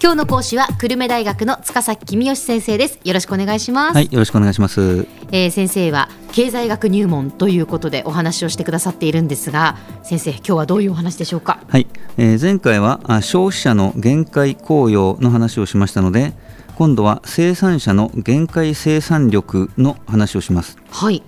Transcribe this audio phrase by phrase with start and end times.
[0.00, 3.00] 今日の講師は久留米大学の塚崎君吉先生です。
[3.02, 3.94] よろしくお願いします。
[3.96, 11.58] はいよろしくお願いします、えー先生は経済学入門ということでお話をしてくださっているんですが先生今日はどういうお話でしょうか？
[11.68, 16.32] はい、えー前回はあ消費者の限界効用の話をしましたので
[16.76, 20.78] 今度は生産者の限界生産力の話をします。
[20.92, 21.24] はい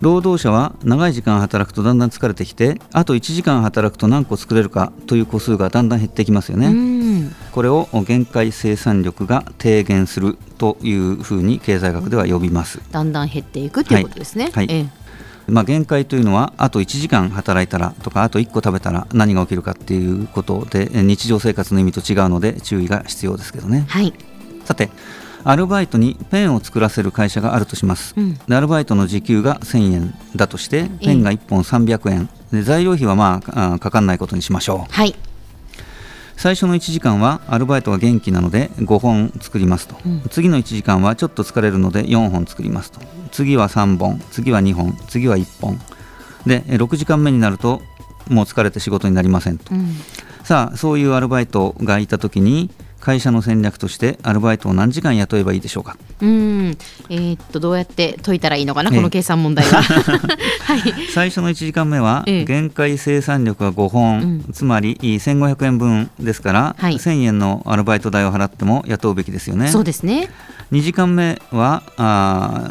[0.00, 7.30] 労働者は長い時間働くとだんだん疲れてきてあと1時間働くと何個作れるかという個数がだんだん減ってきますようねん。
[7.52, 12.80] これを限界生産力が低減するというふうに経済学では呼びます。
[12.90, 14.44] だんだん減っていくということですね。
[14.54, 14.66] はい。
[14.66, 14.76] はい。
[14.76, 14.86] え
[15.48, 23.84] まあ、限界というのはあと1時間働いたらとかあと1個食べたら何が起きるかっていうことでえ日常生活の意味と違うので注意が必要ですけどね。
[23.88, 24.14] ーはい。
[24.64, 24.90] さて
[25.44, 28.38] アルバイトにペンを作らせる会社があるとします、うん。
[28.46, 32.28] でアルバイトの時給が1000円だとしてええペンが1本300円。
[32.52, 34.92] で材料費はまああかかんないことにしましょう。
[34.92, 35.14] はい。
[36.36, 40.22] 最初の1時間はアルバイトが元気なので5本作りますと、うん。
[40.30, 43.00] 次の1時間はちょっと疲れるので4本作りますと。
[43.30, 44.20] 次は3本。
[44.30, 44.96] 次は2本。
[45.08, 45.78] 次は1本。
[46.46, 47.82] でえ6時間目になると
[48.28, 49.74] もう疲れて仕事になりませんと。
[49.74, 49.96] うん。
[50.42, 55.96] さあそういうアルバイトがいた時に会社の戦略としてアルバイトを何時間雇えばいいでしょうか？
[56.20, 56.76] うん。
[57.08, 58.90] えーっとどうやって解いたらいいのかな？
[58.90, 58.96] ええ。
[58.96, 59.82] この計算問題は。
[59.82, 60.82] はい。
[61.12, 62.44] 最初の1時間目はええ。
[62.44, 64.52] 限界生産力が5本、うん。
[64.52, 66.94] つまり1500円分ですから、はい。
[66.94, 69.68] 1000円のアルバイト代を払っても雇うべきですよね。
[69.68, 70.28] そうですね。
[70.70, 72.70] 2時間目はあ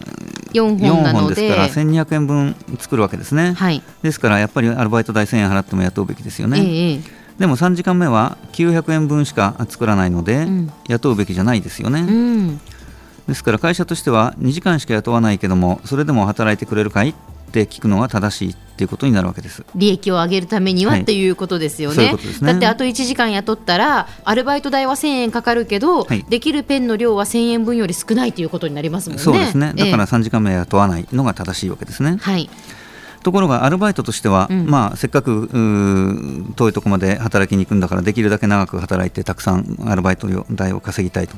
[0.53, 1.25] 4 4本なので。
[1.25, 3.83] 本ですから1200円分作るわけですね、はい。
[4.03, 10.71] ですからやっぱりアルバイト代1000円払っても雇うべきですよね、ええでも3時間目は900円分しか作らないので、うん。
[10.89, 12.59] 雇うべきじゃないですよね、うん。
[13.27, 17.09] ですから会社としては2時間しか雇わないけどもそれでも働いてくれるかい？
[17.09, 19.65] って聞くのが正しいっていうことになるわけです。
[19.73, 21.01] 利益を上げるためには、はい。
[21.01, 22.13] っていうことですよね。
[22.13, 22.19] ね。
[22.41, 26.23] だってあと1時間雇ったらアルバイト代は1000円かかるけど、はい。
[26.29, 29.23] できるペンの量は1000円分より少ないということになりますもんね。
[29.23, 29.73] そうですね。
[29.75, 32.17] だからえ3時間目は雇わないのが正しいわけですね。
[32.19, 32.49] えはい
[33.21, 34.65] ところがアルバイトとしては、うん。
[34.67, 35.49] まあ、せっかく
[36.55, 41.37] 遠いところまで働きに行くんだからできるだけ長く働いてたくさんアルバイト代を稼ぎたいと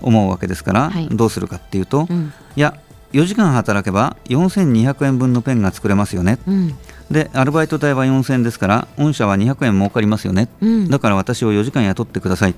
[0.00, 1.08] 思うわけですから、はい。
[1.08, 2.32] どうするかっていうと、うん。
[2.56, 2.78] いや
[3.12, 6.38] 4時間働けば4200円分のペンが作れますよね。
[6.46, 6.74] うん。
[7.10, 10.88] でアルバイト代は4000円ですから御社は200円儲かりますよね、うん。
[10.88, 12.54] だから私を4時間雇ってください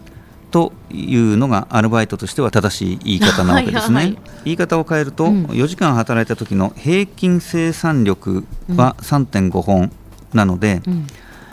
[0.55, 3.97] というのがアルバイトとしては正しい言い方なわけですね。
[3.97, 4.19] はいはい。
[4.45, 5.47] 言い方を変えると、うん。
[5.47, 8.45] 4時間働いた時の平均生産力
[8.77, 9.91] は3.5本
[10.33, 11.07] なので、うん。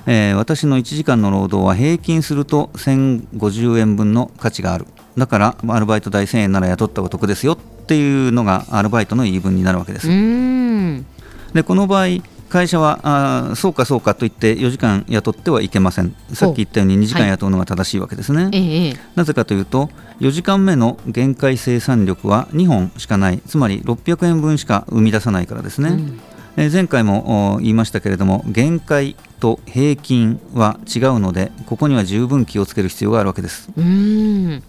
[0.06, 4.86] えー私の1時間の労働は平均すると1050円分の価値がある。
[5.18, 7.58] だからアルバイト代1000円なら雇った方が得ですよっ
[7.88, 10.08] ていうのがアルバイトの言い分になるわけです。
[10.08, 12.06] でこの場合
[12.52, 16.14] 会社はあーそうかそうかと言って4時間雇ってはいけません。
[16.34, 18.94] さっき言ったように2時間雇うのが正しいわけですね、ええええ。
[19.16, 19.90] なぜかというと
[20.20, 23.40] 4時間目の限界生産力は2本しかない。
[23.48, 26.20] つまり600円分しか生み出さないからですね、うん。
[26.58, 33.70] えー前回もお言いましたけれども限界と平均は違うのでここには十分気をつける必要があるわけです。
[33.78, 34.64] うーん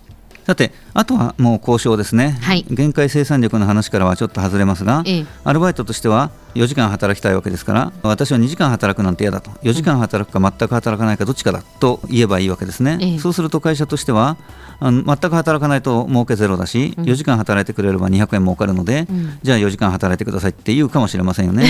[0.46, 2.66] さてあとはもう交渉ですね、はい。
[2.68, 5.26] 限界生産力の話からはちょっと外れますが、ええ。
[5.44, 9.50] アルバイトとしては4時間働きたいわけですから私は2時間働くなんて嫌だと。
[9.62, 13.18] 4時間働くか全く働かないかどっちかだと言えばいいわけですね、ええ。
[13.18, 14.36] そうすると会社としては
[14.80, 17.04] あの全く働かないと儲けゼロだし、うん。
[17.04, 19.38] 4時間働いてくれれば200円儲かるので、うん。
[19.42, 21.66] じゃあ4時間働いてくださいって言うかもしれませんよね。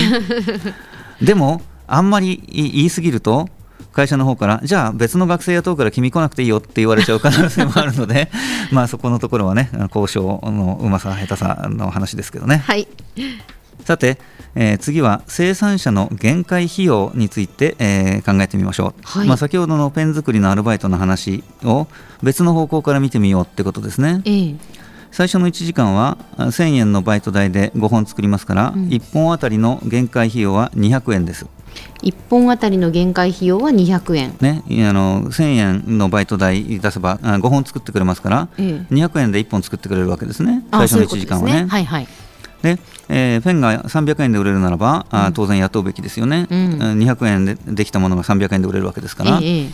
[1.21, 3.47] でもあんまり言い過ぎると
[3.93, 8.29] 会社の方からじゃあ別の学生雇うから君来なくていいよって言われちゃう可能性もあるので
[8.71, 12.63] まあそこのところはね交渉のうまさ下手さの話ですけどね。
[12.65, 12.87] はい。
[13.85, 14.17] さて、
[14.55, 19.27] えー次は生産者の限界費用について、えー考えてみましょう、はい。
[19.27, 21.87] まあ、先ほどのペン作りのアルバイトの話を
[22.21, 24.21] 別の方向から見てみようってことですね。
[24.25, 24.55] ええ。
[25.11, 28.87] 最初の1時間はあ1000円のバイト代で5本作りますから、うん。
[28.87, 31.45] 1本あたりの限界費用は200円です、
[32.01, 34.35] 1本あたりの限界費用は200円。
[34.41, 38.93] ね、いあの1000円のバイト代出せばあ5本作ってくれますからええ。
[38.93, 40.63] 200円で1本作ってくれるわけですね。
[40.71, 41.67] あ最初の1そういうことです時間はね。
[41.69, 42.07] はいはい。
[42.61, 42.79] で、
[43.09, 45.33] えーペンが300円で売れるならば、あうん。
[45.33, 46.73] 当然雇うべきですよね、うん。
[46.73, 49.69] うん200円でできたものが300円で売れるわけですから、ええ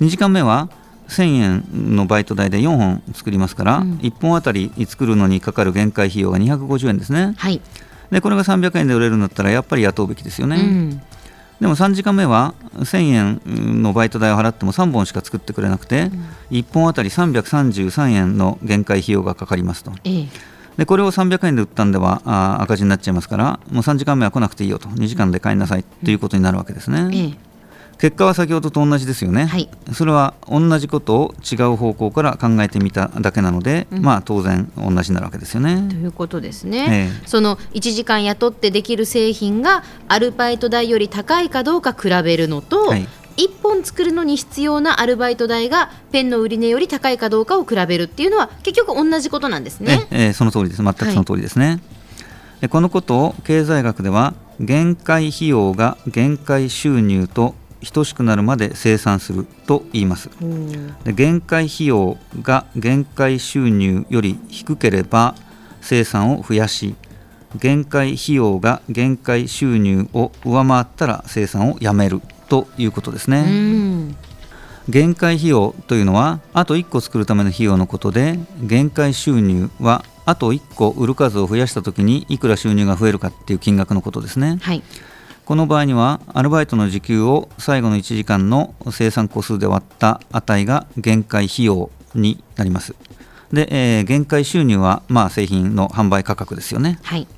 [0.00, 0.68] 2時間目は
[1.08, 3.92] 1000円のバイト代で4本作りますから、うん。
[4.02, 7.34] 1本あたり作るのにかかる限界費用が250円ですね。
[7.38, 7.60] はい、
[8.10, 11.02] でこれが300円で売れるんだったらやっぱり雇うべきですよね、うん
[11.60, 16.10] でも3時間目は1000円のバイト代を払っても3本しか作ってくれなくて、
[16.50, 19.92] 1本あたり333円の限界費用がかかりますと。
[20.04, 20.28] ええ。
[20.76, 24.90] でこれを300円で売ったんではあー赤字になっちゃいますからもう3時間目は来なくていいよと。
[24.90, 27.45] 2時間で帰りなさいということになるわけですね、ええ
[27.98, 29.68] 結果は先ほどと同じですよね、はい。
[29.92, 34.02] それは同じことを違う方向から考えてみただけなので、うん。
[34.02, 35.88] まあ当然同じになるわけですよね。
[35.88, 35.94] と。
[35.94, 43.08] いうことですね、えその1時間雇ってできる製品がアルバイト代より高いかどうか比べるのと、はい。
[43.36, 50.06] 1本作るのに必要なアルバイト代がペンの売り値より高いかどうかを比べるっていうのは結局同じことなんですね。
[50.10, 50.82] ええその通りです。
[50.82, 51.80] 全くその通りですね、
[52.60, 57.54] でこのことを経済学では限界費用が限界収入と
[57.92, 60.30] 等しくなるまで生産すると言います。
[61.04, 65.34] で限界費用が限界収入より低ければ
[65.80, 66.94] 生産を増やし
[67.56, 73.44] 限界費用が限界収入を上回ったら生産をやめるということですね。
[73.46, 74.16] うん。
[74.88, 84.58] 限界費用というのはあと1個作るための費用のことで限界収入はあと1個売る数を増やした時にいくら収入が増えるかっていう金額のことですね。
[84.62, 84.82] はい
[85.46, 92.96] この場合にはアルバイトの時給を最後の1時間の生産個数で割った値が限界費用になります。
[93.52, 96.98] で、えー限界収入はまあ製品の販売価格ですよね。
[97.04, 97.28] はい。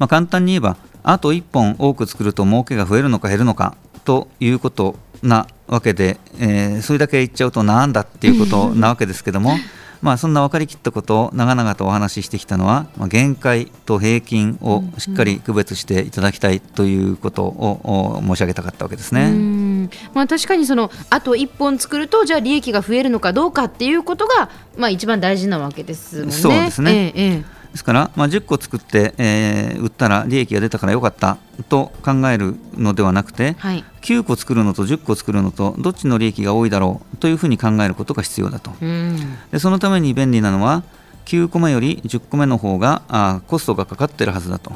[0.00, 9.52] まあ、簡単に言えばあと1本多く作ると儲けが増えるのか減るのかということなわけで、えーそれだけ言っちゃうとなんだっていうことなわけですけども
[10.02, 17.80] まあそんな分かりきったことを長々とお話ししてきたのは、まあ、限界と平均をしっかり区別していただきたいということを
[18.18, 19.30] お申し上げたかったわけですうね。
[19.30, 26.32] んまあ、確かにそのあと1本作るとじゃあ利益が増えるのかどうかっていうことが、まあ、一番大事なわけですもんね。
[26.32, 31.38] そうですねええええですから、まあ、10個作って、えー売ったら利益が出たからよかった
[31.68, 33.84] と考えるのではなくて、はい。
[34.02, 38.72] 9個作るのと10個作るのとどっちの利益が多いだろうというふうに考えることが必要だと。
[38.80, 39.16] うん。
[39.50, 40.82] でそのために便利なのは
[41.26, 44.72] 9個目より10個目の方があコストがかかってるはずだと。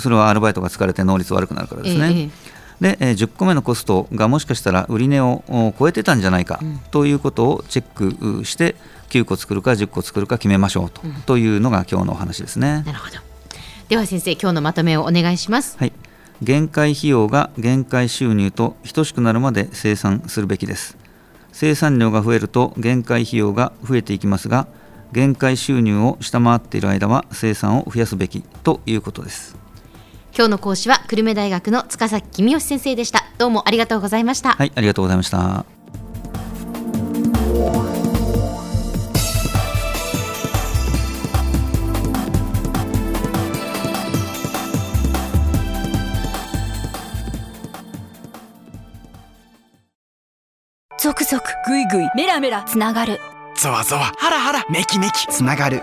[0.00, 2.30] それはアルバイトが疲れて能率悪くなるからですね、えええ
[2.82, 6.78] で、えー10個目のコストがもしかしたら売り値をお超えてたんじゃないかうん。
[6.90, 8.74] ということをチェックうして
[9.10, 11.14] 9個作るか10個作るか決めましょうと,、うん。
[11.22, 12.82] というのが今日のお話ですね。
[12.84, 13.18] なるほど。
[13.88, 15.78] では先生今日のまとめをお願いします。
[15.78, 15.92] はい、
[16.42, 20.98] 限界費用が限界収入と等しくなるまで生産するべきです。
[21.52, 24.66] 生産量が増えると限界費用が増えていきますが
[25.12, 29.56] 限界収入を下回っている間は生産を増やすべきということです
[30.34, 33.24] 今日の講師は久留米大学の塚崎君吉先生でした。
[33.36, 35.66] どうもありがとうございました、はいありがとうございました。
[50.98, 53.20] ゾクゾクグイグイメラメラつながる。
[53.54, 55.82] ゾワゾワハラハラメキメキつながる